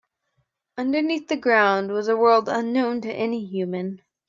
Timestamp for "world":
2.17-2.49